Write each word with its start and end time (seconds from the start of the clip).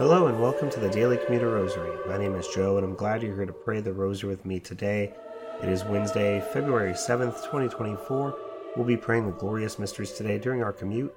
Hello 0.00 0.28
and 0.28 0.40
welcome 0.40 0.70
to 0.70 0.80
the 0.80 0.88
Daily 0.88 1.18
Commuter 1.18 1.50
Rosary. 1.50 1.94
My 2.08 2.16
name 2.16 2.34
is 2.34 2.48
Joe 2.48 2.78
and 2.78 2.86
I'm 2.86 2.94
glad 2.94 3.22
you're 3.22 3.36
here 3.36 3.44
to 3.44 3.52
pray 3.52 3.82
the 3.82 3.92
Rosary 3.92 4.30
with 4.30 4.46
me 4.46 4.58
today. 4.58 5.12
It 5.62 5.68
is 5.68 5.84
Wednesday, 5.84 6.42
February 6.54 6.94
7th, 6.94 7.44
2024. 7.44 8.34
We'll 8.76 8.86
be 8.86 8.96
praying 8.96 9.26
the 9.26 9.32
glorious 9.32 9.78
mysteries 9.78 10.12
today 10.12 10.38
during 10.38 10.62
our 10.62 10.72
commute. 10.72 11.14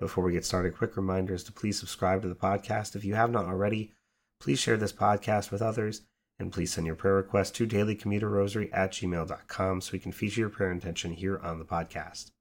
Before 0.00 0.24
we 0.24 0.32
get 0.32 0.44
started, 0.44 0.76
quick 0.76 0.96
reminders 0.96 1.44
to 1.44 1.52
please 1.52 1.78
subscribe 1.78 2.22
to 2.22 2.28
the 2.28 2.34
podcast 2.34 2.96
if 2.96 3.04
you 3.04 3.14
have 3.14 3.30
not 3.30 3.44
already. 3.44 3.92
Please 4.40 4.58
share 4.58 4.78
this 4.78 4.92
podcast 4.92 5.52
with 5.52 5.62
others 5.62 6.02
and 6.40 6.50
please 6.50 6.72
send 6.72 6.88
your 6.88 6.96
prayer 6.96 7.14
requests 7.14 7.52
to 7.52 7.68
dailycommuterrosary 7.68 8.68
at 8.72 8.90
gmail.com 8.90 9.80
so 9.80 9.92
we 9.92 10.00
can 10.00 10.10
feature 10.10 10.40
your 10.40 10.50
prayer 10.50 10.72
intention 10.72 11.12
here 11.12 11.38
on 11.38 11.60
the 11.60 11.64
podcast. 11.64 12.32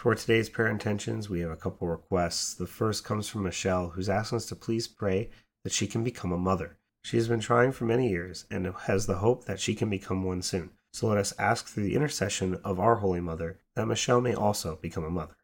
For 0.00 0.14
today's 0.14 0.48
prayer 0.48 0.70
intentions, 0.70 1.28
we 1.28 1.40
have 1.40 1.50
a 1.50 1.56
couple 1.56 1.86
requests. 1.86 2.54
The 2.54 2.66
first 2.66 3.04
comes 3.04 3.28
from 3.28 3.42
Michelle, 3.42 3.90
who's 3.90 4.08
asking 4.08 4.36
us 4.36 4.46
to 4.46 4.56
please 4.56 4.88
pray 4.88 5.28
that 5.62 5.74
she 5.74 5.86
can 5.86 6.02
become 6.02 6.32
a 6.32 6.38
mother. 6.38 6.78
She 7.04 7.18
has 7.18 7.28
been 7.28 7.40
trying 7.40 7.72
for 7.72 7.84
many 7.84 8.08
years 8.08 8.46
and 8.50 8.66
has 8.84 9.04
the 9.04 9.18
hope 9.18 9.44
that 9.44 9.60
she 9.60 9.74
can 9.74 9.90
become 9.90 10.24
one 10.24 10.40
soon. 10.40 10.70
So 10.94 11.06
let 11.08 11.18
us 11.18 11.34
ask 11.38 11.66
through 11.66 11.82
the 11.82 11.94
intercession 11.94 12.58
of 12.64 12.80
our 12.80 12.94
Holy 12.94 13.20
Mother 13.20 13.58
that 13.76 13.84
Michelle 13.84 14.22
may 14.22 14.32
also 14.32 14.76
become 14.80 15.04
a 15.04 15.10
mother. 15.10 15.36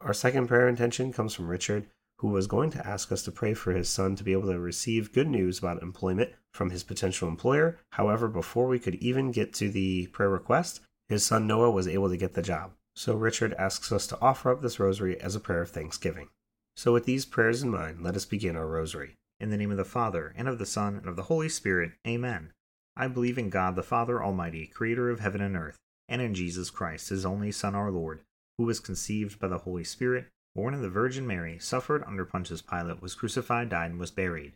Our 0.00 0.14
second 0.14 0.46
prayer 0.46 0.66
intention 0.66 1.12
comes 1.12 1.34
from 1.34 1.48
Richard, 1.48 1.86
who 2.20 2.28
was 2.28 2.46
going 2.46 2.70
to 2.70 2.86
ask 2.86 3.12
us 3.12 3.22
to 3.24 3.32
pray 3.32 3.52
for 3.52 3.72
his 3.72 3.90
son 3.90 4.16
to 4.16 4.24
be 4.24 4.32
able 4.32 4.50
to 4.50 4.58
receive 4.58 5.12
good 5.12 5.28
news 5.28 5.58
about 5.58 5.82
employment 5.82 6.30
from 6.54 6.70
his 6.70 6.84
potential 6.84 7.28
employer. 7.28 7.78
However, 7.90 8.28
before 8.28 8.66
we 8.66 8.78
could 8.78 8.94
even 8.94 9.30
get 9.30 9.52
to 9.56 9.68
the 9.68 10.06
prayer 10.06 10.30
request, 10.30 10.80
his 11.06 11.26
son 11.26 11.46
Noah 11.46 11.70
was 11.70 11.86
able 11.86 12.08
to 12.08 12.16
get 12.16 12.32
the 12.32 12.40
job. 12.40 12.72
So 12.96 13.16
Richard 13.16 13.54
asks 13.54 13.90
us 13.90 14.06
to 14.08 14.20
offer 14.20 14.50
up 14.50 14.62
this 14.62 14.78
rosary 14.78 15.20
as 15.20 15.34
a 15.34 15.40
prayer 15.40 15.62
of 15.62 15.70
thanksgiving. 15.70 16.28
So, 16.76 16.92
with 16.92 17.04
these 17.04 17.24
prayers 17.24 17.62
in 17.62 17.70
mind, 17.70 18.02
let 18.02 18.16
us 18.16 18.24
begin 18.24 18.56
our 18.56 18.66
rosary. 18.66 19.14
In 19.40 19.50
the 19.50 19.56
name 19.56 19.70
of 19.70 19.76
the 19.76 19.84
Father, 19.84 20.32
and 20.36 20.48
of 20.48 20.58
the 20.58 20.66
Son, 20.66 20.96
and 20.96 21.08
of 21.08 21.16
the 21.16 21.24
Holy 21.24 21.48
Spirit, 21.48 21.92
Amen. 22.06 22.52
I 22.96 23.08
believe 23.08 23.38
in 23.38 23.50
God 23.50 23.74
the 23.74 23.82
Father 23.82 24.22
Almighty, 24.22 24.66
creator 24.66 25.10
of 25.10 25.20
heaven 25.20 25.40
and 25.40 25.56
earth, 25.56 25.76
and 26.08 26.22
in 26.22 26.34
Jesus 26.34 26.70
Christ, 26.70 27.08
his 27.08 27.26
only 27.26 27.50
Son, 27.50 27.74
our 27.74 27.90
Lord, 27.90 28.22
who 28.58 28.64
was 28.64 28.78
conceived 28.80 29.40
by 29.40 29.48
the 29.48 29.58
Holy 29.58 29.84
Spirit, 29.84 30.28
born 30.54 30.74
of 30.74 30.80
the 30.80 30.88
Virgin 30.88 31.26
Mary, 31.26 31.58
suffered 31.58 32.04
under 32.04 32.24
Pontius 32.24 32.62
Pilate, 32.62 33.02
was 33.02 33.14
crucified, 33.14 33.68
died, 33.68 33.90
and 33.90 34.00
was 34.00 34.12
buried. 34.12 34.54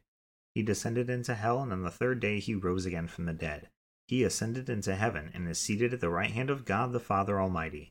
He 0.54 0.62
descended 0.62 1.10
into 1.10 1.34
hell, 1.34 1.60
and 1.60 1.72
on 1.72 1.82
the 1.82 1.90
third 1.90 2.20
day 2.20 2.38
he 2.38 2.54
rose 2.54 2.86
again 2.86 3.08
from 3.08 3.26
the 3.26 3.32
dead. 3.32 3.68
He 4.06 4.22
ascended 4.22 4.70
into 4.70 4.94
heaven, 4.94 5.30
and 5.34 5.48
is 5.48 5.58
seated 5.58 5.92
at 5.92 6.00
the 6.00 6.10
right 6.10 6.30
hand 6.30 6.50
of 6.50 6.64
God 6.64 6.92
the 6.92 7.00
Father 7.00 7.40
Almighty. 7.40 7.90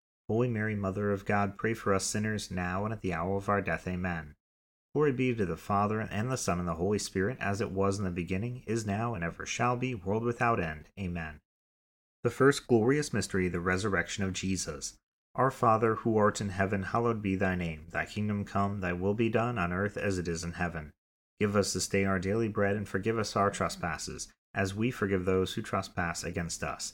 Holy 0.31 0.47
Mary, 0.47 0.77
Mother 0.77 1.11
of 1.11 1.25
God, 1.25 1.57
pray 1.57 1.73
for 1.73 1.93
us 1.93 2.05
sinners 2.05 2.49
now 2.49 2.85
and 2.85 2.93
at 2.93 3.01
the 3.01 3.13
hour 3.13 3.35
of 3.35 3.49
our 3.49 3.61
death. 3.61 3.85
Amen. 3.85 4.35
Glory 4.93 5.11
be 5.11 5.35
to 5.35 5.45
the 5.45 5.57
Father, 5.57 5.99
and 5.99 6.31
the 6.31 6.37
Son, 6.37 6.57
and 6.57 6.69
the 6.69 6.75
Holy 6.75 6.99
Spirit, 6.99 7.37
as 7.41 7.59
it 7.59 7.71
was 7.71 7.99
in 7.99 8.05
the 8.05 8.11
beginning, 8.11 8.63
is 8.65 8.85
now, 8.85 9.13
and 9.13 9.25
ever 9.25 9.45
shall 9.45 9.75
be, 9.75 9.93
world 9.93 10.23
without 10.23 10.57
end. 10.57 10.85
Amen. 10.97 11.41
The 12.23 12.29
first 12.29 12.65
glorious 12.65 13.11
mystery, 13.11 13.49
the 13.49 13.59
resurrection 13.59 14.23
of 14.23 14.31
Jesus. 14.31 14.93
Our 15.35 15.51
Father, 15.51 15.95
who 15.95 16.15
art 16.15 16.39
in 16.39 16.47
heaven, 16.47 16.83
hallowed 16.83 17.21
be 17.21 17.35
thy 17.35 17.55
name. 17.55 17.87
Thy 17.89 18.05
kingdom 18.05 18.45
come, 18.45 18.79
thy 18.79 18.93
will 18.93 19.13
be 19.13 19.27
done, 19.27 19.57
on 19.57 19.73
earth 19.73 19.97
as 19.97 20.17
it 20.17 20.29
is 20.29 20.45
in 20.45 20.53
heaven. 20.53 20.91
Give 21.41 21.57
us 21.57 21.73
this 21.73 21.89
day 21.89 22.05
our 22.05 22.19
daily 22.19 22.47
bread, 22.47 22.77
and 22.77 22.87
forgive 22.87 23.19
us 23.19 23.35
our 23.35 23.49
trespasses, 23.49 24.29
as 24.53 24.73
we 24.73 24.91
forgive 24.91 25.25
those 25.25 25.55
who 25.55 25.61
trespass 25.61 26.23
against 26.23 26.63
us 26.63 26.93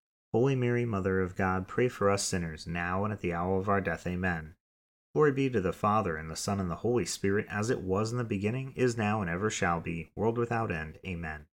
Holy 0.33 0.55
Mary, 0.55 0.85
Mother 0.85 1.19
of 1.19 1.35
God, 1.35 1.67
pray 1.67 1.89
for 1.89 2.09
us 2.09 2.23
sinners, 2.23 2.65
now 2.65 3.03
and 3.03 3.11
at 3.11 3.19
the 3.19 3.33
hour 3.33 3.59
of 3.59 3.67
our 3.67 3.81
death. 3.81 4.07
Amen. 4.07 4.55
Glory 5.13 5.33
be 5.33 5.49
to 5.49 5.59
the 5.59 5.73
Father, 5.73 6.15
and 6.15 6.31
the 6.31 6.37
Son, 6.37 6.57
and 6.57 6.71
the 6.71 6.75
Holy 6.75 7.03
Spirit, 7.03 7.45
as 7.49 7.69
it 7.69 7.81
was 7.81 8.13
in 8.13 8.17
the 8.17 8.23
beginning, 8.23 8.71
is 8.77 8.97
now, 8.97 9.19
and 9.19 9.29
ever 9.29 9.49
shall 9.49 9.81
be, 9.81 10.09
world 10.15 10.37
without 10.37 10.71
end. 10.71 10.99
Amen. 11.05 11.47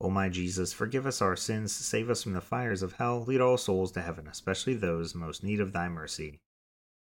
O 0.00 0.10
my 0.10 0.28
Jesus, 0.28 0.72
forgive 0.72 1.06
us 1.06 1.22
our 1.22 1.36
sins, 1.36 1.72
save 1.72 2.10
us 2.10 2.24
from 2.24 2.32
the 2.32 2.40
fires 2.40 2.82
of 2.82 2.94
hell, 2.94 3.22
lead 3.22 3.40
all 3.40 3.56
souls 3.56 3.92
to 3.92 4.02
heaven, 4.02 4.26
especially 4.26 4.74
those 4.74 5.14
most 5.14 5.44
need 5.44 5.60
of 5.60 5.72
thy 5.72 5.88
mercy. 5.88 6.40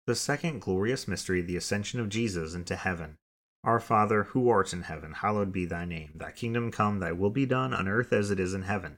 The 0.07 0.15
second 0.15 0.61
glorious 0.61 1.07
mystery, 1.07 1.41
the 1.41 1.57
ascension 1.57 1.99
of 1.99 2.09
Jesus 2.09 2.55
into 2.55 2.75
heaven. 2.75 3.19
Our 3.63 3.79
Father, 3.79 4.23
who 4.23 4.49
art 4.49 4.73
in 4.73 4.81
heaven, 4.81 5.13
hallowed 5.13 5.51
be 5.51 5.65
thy 5.65 5.85
name. 5.85 6.13
Thy 6.15 6.31
kingdom 6.31 6.71
come, 6.71 6.97
thy 6.97 7.11
will 7.11 7.29
be 7.29 7.45
done, 7.45 7.71
on 7.71 7.87
earth 7.87 8.11
as 8.11 8.31
it 8.31 8.39
is 8.39 8.55
in 8.55 8.63
heaven. 8.63 8.97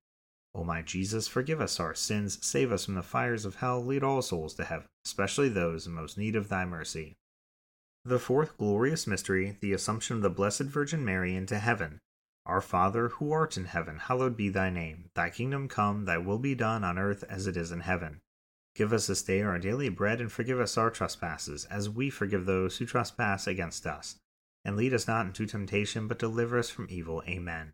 O 0.53 0.63
my 0.63 0.81
Jesus, 0.81 1.27
forgive 1.27 1.61
us 1.61 1.79
our 1.79 1.95
sins, 1.95 2.37
save 2.45 2.71
us 2.71 2.85
from 2.85 2.95
the 2.95 3.01
fires 3.01 3.45
of 3.45 3.55
hell, 3.55 3.83
lead 3.83 4.03
all 4.03 4.21
souls 4.21 4.53
to 4.55 4.65
heaven, 4.65 4.87
especially 5.05 5.47
those 5.47 5.87
in 5.87 5.93
most 5.93 6.17
need 6.17 6.35
of 6.35 6.49
thy 6.49 6.65
mercy. 6.65 7.15
The 8.03 8.19
fourth 8.19 8.57
glorious 8.57 9.05
mystery, 9.07 9.57
the 9.61 9.73
Assumption 9.73 10.17
of 10.17 10.21
the 10.23 10.29
Blessed 10.29 10.63
Virgin 10.63 11.05
Mary 11.05 11.35
into 11.35 11.59
heaven. 11.59 11.99
Our 12.45 12.59
Father, 12.59 13.09
who 13.09 13.31
art 13.31 13.55
in 13.55 13.65
heaven, 13.65 13.97
hallowed 13.99 14.35
be 14.35 14.49
thy 14.49 14.71
name. 14.71 15.11
Thy 15.13 15.29
kingdom 15.29 15.67
come, 15.67 16.05
thy 16.05 16.17
will 16.17 16.39
be 16.39 16.55
done 16.55 16.83
on 16.83 16.97
earth 16.97 17.23
as 17.29 17.45
it 17.45 17.55
is 17.55 17.71
in 17.71 17.81
heaven. 17.81 18.19
Give 18.75 18.91
us 18.91 19.07
this 19.07 19.21
day 19.21 19.41
our 19.41 19.59
daily 19.59 19.89
bread, 19.89 20.19
and 20.19 20.31
forgive 20.31 20.59
us 20.59 20.77
our 20.77 20.89
trespasses, 20.89 21.65
as 21.65 21.89
we 21.89 22.09
forgive 22.09 22.45
those 22.45 22.77
who 22.77 22.85
trespass 22.85 23.45
against 23.45 23.85
us. 23.85 24.15
And 24.65 24.75
lead 24.75 24.93
us 24.93 25.07
not 25.07 25.27
into 25.27 25.45
temptation, 25.45 26.07
but 26.07 26.19
deliver 26.19 26.57
us 26.57 26.69
from 26.69 26.87
evil. 26.89 27.21
Amen. 27.27 27.73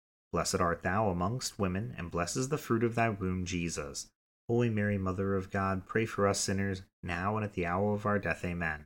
Blessed 0.31 0.61
art 0.61 0.81
thou 0.81 1.09
amongst 1.09 1.59
women, 1.59 1.93
and 1.97 2.09
blessed 2.09 2.37
is 2.37 2.49
the 2.49 2.57
fruit 2.57 2.83
of 2.83 2.95
thy 2.95 3.09
womb, 3.09 3.45
Jesus. 3.45 4.07
Holy 4.47 4.69
Mary, 4.69 4.97
Mother 4.97 5.35
of 5.35 5.51
God, 5.51 5.85
pray 5.85 6.05
for 6.05 6.27
us 6.27 6.39
sinners, 6.39 6.83
now 7.03 7.35
and 7.35 7.43
at 7.43 7.53
the 7.53 7.65
hour 7.65 7.93
of 7.93 8.05
our 8.05 8.19
death. 8.19 8.43
Amen. 8.45 8.85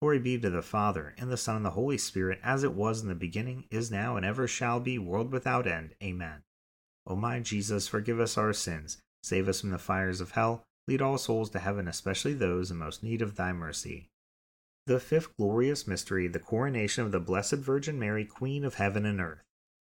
Glory 0.00 0.18
be 0.18 0.38
to 0.38 0.50
the 0.50 0.62
Father, 0.62 1.14
and 1.18 1.30
the 1.30 1.36
Son, 1.36 1.56
and 1.56 1.64
the 1.64 1.70
Holy 1.70 1.98
Spirit, 1.98 2.40
as 2.42 2.64
it 2.64 2.72
was 2.72 3.02
in 3.02 3.08
the 3.08 3.14
beginning, 3.14 3.64
is 3.70 3.90
now, 3.90 4.16
and 4.16 4.26
ever 4.26 4.48
shall 4.48 4.80
be, 4.80 4.98
world 4.98 5.30
without 5.30 5.66
end. 5.66 5.94
Amen. 6.02 6.42
O 7.06 7.14
my 7.16 7.40
Jesus, 7.40 7.86
forgive 7.86 8.18
us 8.18 8.38
our 8.38 8.52
sins, 8.52 8.98
save 9.22 9.48
us 9.48 9.60
from 9.60 9.70
the 9.70 9.78
fires 9.78 10.20
of 10.20 10.32
hell, 10.32 10.64
lead 10.88 11.02
all 11.02 11.18
souls 11.18 11.50
to 11.50 11.58
heaven, 11.58 11.86
especially 11.86 12.34
those 12.34 12.70
in 12.70 12.78
most 12.78 13.02
need 13.02 13.22
of 13.22 13.36
thy 13.36 13.52
mercy. 13.52 14.08
The 14.86 14.98
fifth 14.98 15.36
glorious 15.36 15.86
mystery, 15.86 16.28
the 16.28 16.40
coronation 16.40 17.04
of 17.04 17.12
the 17.12 17.20
Blessed 17.20 17.56
Virgin 17.56 17.98
Mary, 17.98 18.24
Queen 18.24 18.64
of 18.64 18.74
heaven 18.74 19.06
and 19.06 19.20
earth. 19.20 19.42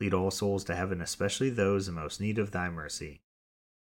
Lead 0.00 0.14
all 0.14 0.30
souls 0.30 0.64
to 0.64 0.74
heaven, 0.74 1.00
especially 1.00 1.50
those 1.50 1.88
in 1.88 1.94
most 1.94 2.20
need 2.20 2.38
of 2.38 2.50
thy 2.50 2.70
mercy. 2.70 3.20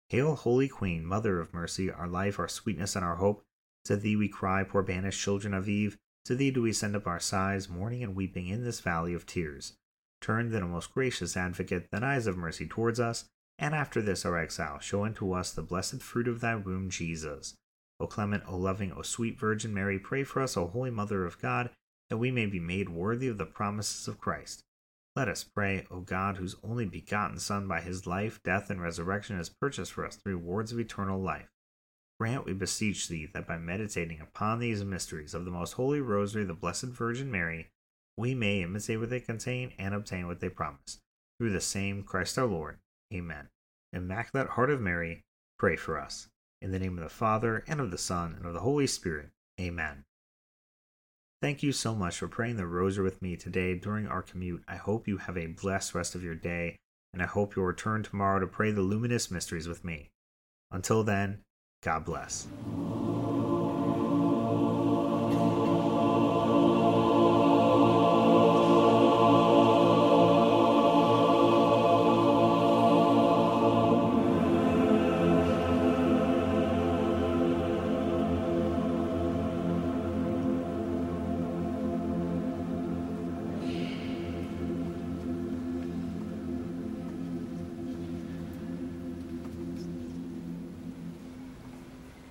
Hail, 0.10 0.36
Holy 0.36 0.68
Queen, 0.68 1.06
Mother 1.06 1.40
of 1.40 1.54
Mercy, 1.54 1.92
our 1.92 2.08
life, 2.08 2.40
our 2.40 2.48
sweetness, 2.48 2.96
and 2.96 3.06
our 3.06 3.16
hope. 3.16 3.44
To 3.86 3.96
thee 3.96 4.16
we 4.16 4.28
cry, 4.28 4.64
poor 4.64 4.84
banished 4.84 5.22
children 5.22 5.54
of 5.54 5.70
Eve. 5.70 5.98
To 6.26 6.36
thee 6.36 6.52
do 6.52 6.62
we 6.62 6.74
send 6.74 6.96
up 6.96 7.08
our 7.08 7.20
sighs, 7.20 7.70
mourning 7.70 8.04
and 8.04 8.16
weeping 8.16 8.48
in 8.48 8.64
this 8.64 8.80
valley 8.80 9.14
of 9.14 9.26
tears. 9.26 9.74
Turn 10.22 10.50
then, 10.50 10.64
O 10.64 10.68
most 10.68 10.94
gracious 10.94 11.38
Advocate, 11.38 11.90
thine 11.92 12.04
eyes 12.04 12.28
of 12.28 12.38
mercy 12.38 12.68
towards 12.68 13.00
us 13.00 13.26
and 13.62 13.76
after 13.76 14.02
this 14.02 14.26
our 14.26 14.38
exile, 14.38 14.80
show 14.80 15.06
unto 15.06 15.34
us 15.34 15.52
the 15.52 15.62
blessed 15.62 16.02
fruit 16.02 16.28
of 16.28 16.42
thy 16.42 16.56
womb, 16.56 16.90
Jesus. 16.90 17.54
O 18.00 18.08
clement, 18.08 18.44
O 18.48 18.58
loving, 18.58 18.92
O 18.92 19.04
sweet 19.04 19.40
Virgin 19.40 19.72
Mary, 19.72 20.00
pray 20.00 20.24
for 20.24 20.42
us, 20.42 20.58
O 20.58 20.66
holy 20.66 20.90
Mother 20.90 21.26
of 21.26 21.40
God, 21.40 21.70
that 22.10 22.18
we 22.18 22.32
may 22.32 22.48
be 22.48 22.60
made 22.60 22.90
worthy 22.90 23.28
of 23.28 23.38
the 23.38 23.46
promises 23.46 24.08
of 24.08 24.20
Christ. 24.20 24.64
Let 25.16 25.28
us 25.28 25.44
pray, 25.44 25.86
O 25.92 26.00
God, 26.00 26.38
whose 26.38 26.56
only 26.64 26.86
begotten 26.86 27.38
Son 27.38 27.68
by 27.68 27.82
his 27.82 28.08
life, 28.08 28.42
death, 28.44 28.70
and 28.70 28.82
resurrection 28.82 29.36
has 29.36 29.50
purchased 29.50 29.92
for 29.92 30.06
us 30.06 30.16
the 30.16 30.30
rewards 30.30 30.72
of 30.72 30.80
eternal 30.80 31.22
life. 31.22 31.50
Grant, 32.18 32.46
we 32.46 32.54
beseech 32.54 33.08
thee, 33.08 33.28
that 33.34 33.48
by 33.48 33.58
meditating 33.58 34.22
upon 34.22 34.60
these 34.60 34.86
mysteries 34.86 35.34
of 35.34 35.44
the 35.44 35.52
most 35.52 35.74
holy 35.74 36.00
rosary 36.00 36.46
the 36.46 36.54
Blessed 36.54 36.86
Virgin 36.86 37.30
Mary, 37.30 37.72
we 38.16 38.34
may 38.34 38.62
imitate 38.62 39.00
what 39.00 39.10
they 39.10 39.20
contain 39.20 39.74
and 39.78 39.94
obtain 39.94 40.28
what 40.28 40.40
they 40.40 40.50
promise. 40.50 41.00
Through 41.40 41.52
the 41.52 41.60
same 41.62 42.04
Christ 42.04 42.38
our 42.38 42.46
Lord. 42.46 42.78
Amen. 43.14 43.50
Immaculate 43.92 44.50
Heart 44.50 44.70
of 44.70 44.80
Mary, 44.80 45.26
pray 45.60 45.76
for 45.76 46.00
us. 46.00 46.30
In 46.62 46.72
the 46.72 46.80
name 46.80 46.98
of 46.98 47.04
the 47.04 47.10
Father, 47.10 47.66
and 47.68 47.82
of 47.82 47.92
the 47.92 47.98
Son, 47.98 48.36
and 48.38 48.46
of 48.46 48.54
the 48.54 48.60
Holy 48.60 48.88
Spirit. 48.88 49.32
Amen. 49.60 50.06
Thank 51.42 51.64
you 51.64 51.72
so 51.72 51.96
much 51.96 52.20
for 52.20 52.28
praying 52.28 52.58
the 52.58 52.68
rosary 52.68 53.04
with 53.04 53.20
me 53.20 53.36
today 53.36 53.74
during 53.74 54.06
our 54.06 54.22
commute. 54.22 54.64
I 54.68 54.76
hope 54.76 55.08
you 55.08 55.18
have 55.18 55.38
a 55.38 55.48
blessed 55.48 55.96
rest 55.96 56.14
of 56.14 56.24
your 56.24 56.36
day, 56.36 56.76
and 57.14 57.22
I 57.22 57.26
hope 57.26 57.56
you'll 57.56 57.66
return 57.66 58.04
tomorrow 58.04 58.40
to 58.40 58.46
pray 58.46 58.70
the 58.70 58.82
luminous 58.82 59.32
mysteries 59.32 59.68
with 59.68 59.84
me. 59.84 60.12
Until 60.70 61.04
then, 61.04 61.40
God 61.82 62.06
bless. 62.06 62.46